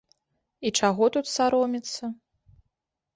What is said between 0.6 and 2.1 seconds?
І чаго тут саромецца?